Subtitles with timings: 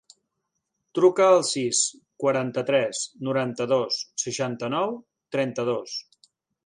[0.99, 1.81] Truca al sis,
[2.23, 4.97] quaranta-tres, noranta-dos, seixanta-nou,
[5.37, 6.01] trenta-dos.